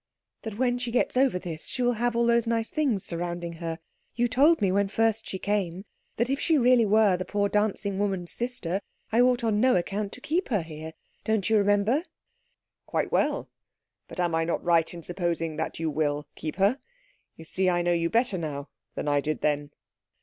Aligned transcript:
"That 0.41 0.57
when 0.57 0.79
she 0.79 0.89
gets 0.89 1.15
over 1.15 1.37
this 1.37 1.67
she 1.67 1.83
will 1.83 1.91
have 1.93 2.15
all 2.15 2.25
those 2.25 2.47
nice 2.47 2.71
things 2.71 3.05
surrounding 3.05 3.53
her. 3.61 3.77
You 4.15 4.27
told 4.27 4.59
me 4.59 4.71
when 4.71 4.87
first 4.87 5.27
she 5.27 5.37
came, 5.37 5.85
that 6.17 6.27
if 6.27 6.39
she 6.39 6.57
really 6.57 6.87
were 6.87 7.15
the 7.17 7.23
poor 7.23 7.47
dancing 7.49 7.99
woman's 7.99 8.31
sister 8.31 8.81
I 9.11 9.21
ought 9.21 9.43
on 9.43 9.61
no 9.61 9.75
account 9.75 10.11
to 10.13 10.19
keep 10.19 10.49
her 10.49 10.63
here. 10.63 10.93
Don't 11.23 11.47
you 11.51 11.57
remember?" 11.59 12.01
"Quite 12.87 13.11
well. 13.11 13.51
But 14.07 14.19
am 14.19 14.33
I 14.33 14.43
not 14.43 14.63
right 14.63 14.91
in 14.91 15.03
supposing 15.03 15.57
that 15.57 15.79
you 15.79 15.91
will 15.91 16.25
keep 16.33 16.55
her? 16.55 16.79
You 17.35 17.45
see, 17.45 17.69
I 17.69 17.83
know 17.83 17.93
you 17.93 18.09
better 18.09 18.39
now 18.39 18.69
than 18.95 19.07
I 19.07 19.21
did 19.21 19.41
then." 19.41 19.69